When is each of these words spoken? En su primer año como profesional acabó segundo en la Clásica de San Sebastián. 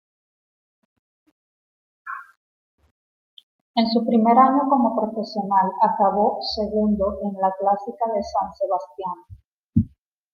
En 3.75 3.87
su 3.93 4.03
primer 4.03 4.35
año 4.35 4.61
como 4.67 4.99
profesional 4.99 5.69
acabó 5.79 6.39
segundo 6.55 7.19
en 7.23 7.33
la 7.39 7.53
Clásica 7.59 8.11
de 8.11 8.23
San 8.23 8.51
Sebastián. 8.55 9.91